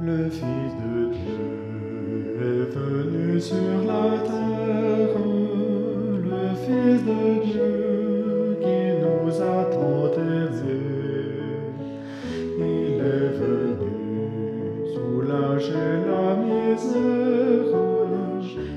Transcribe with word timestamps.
Le 0.00 0.30
Fils 0.30 0.74
de 0.78 1.12
Dieu 1.12 2.36
est 2.40 2.70
venu 2.72 3.40
sur 3.40 3.82
la 3.84 4.18
terre, 4.22 5.18
le 6.22 6.44
Fils 6.54 7.00
de 7.04 7.22
Dieu 7.44 8.58
qui 8.60 8.80
nous 9.02 9.34
a 9.42 9.64
tant 9.64 10.12
élevés. 10.12 11.40
Il 12.58 13.00
est 13.00 13.30
venu 13.40 14.86
soulager 14.94 15.90
la 16.06 16.26
misère, 16.46 17.74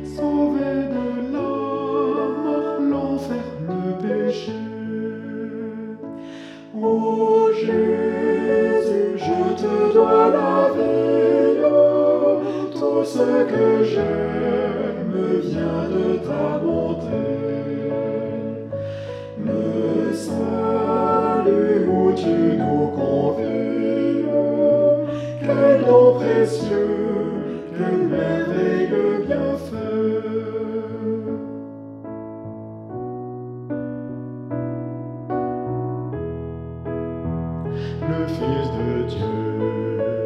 sauver 0.04 0.78
de 0.90 1.06
la 1.34 1.52
mort, 2.42 2.80
l'enfer, 2.82 3.46
le 3.70 3.82
péché. 4.02 4.58
Ô 6.76 7.52
Jésus, 7.54 9.18
je 9.18 9.38
te 9.62 9.94
dois 9.94 10.30
la 10.32 10.51
ce 13.04 13.18
que 13.18 13.84
j'aime 13.84 15.14
vient 15.42 15.90
de 15.90 16.18
ta 16.18 16.60
bonté. 16.60 17.24
Le 19.44 20.14
salut 20.14 21.88
où 21.90 22.14
tu 22.14 22.58
nous 22.60 22.88
convies, 22.96 24.26
quel 25.40 25.86
don 25.86 26.14
précieux, 26.20 26.92
quel 27.76 27.98
merveilleux 28.08 29.26
bienfait. 29.26 30.22
Le 38.10 38.22
Fils 38.28 38.68
de 38.78 38.90
Dieu 39.10 39.42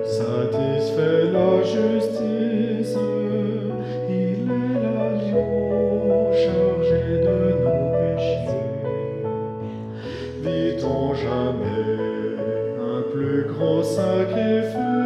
satisfait 0.04 1.32
la 1.32 1.64
justice. 1.64 2.25
Vit-on 10.86 11.16
jamais 11.16 12.38
un 12.80 13.02
plus 13.12 13.46
grand 13.46 13.84
sacrifice? 13.84 15.05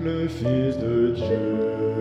Le 0.00 0.28
Fils 0.28 0.76
de 0.78 1.12
Dieu 1.14 1.93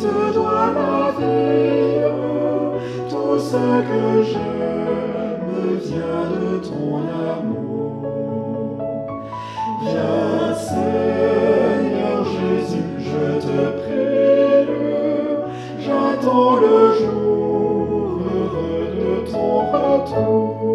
te 0.00 0.32
dois 0.32 0.70
la 0.76 1.10
vie, 1.18 2.04
tout 3.10 3.38
ce 3.38 3.62
que 3.88 4.22
j'aime 4.30 5.78
vient 5.82 6.26
de 6.34 6.58
ton 6.58 6.90
amour. 7.30 8.78
Viens 9.82 10.54
Seigneur 10.54 12.24
Jésus, 12.24 12.94
je 12.98 13.24
te 13.44 13.58
prie, 13.80 14.68
j'attends 15.80 16.56
le 16.56 16.78
jour 16.98 18.20
heureux 18.34 18.86
de 18.94 19.30
ton 19.30 19.52
retour. 19.72 20.67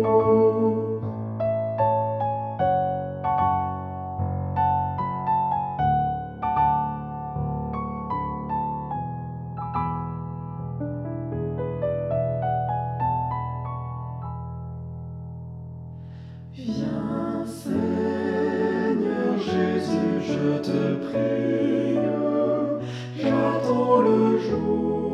Jésus, 19.84 20.22
je 20.28 20.58
te 20.60 20.96
prie, 21.08 22.00
j'attends 23.22 24.02
le 24.02 24.40
jour. 24.40 25.13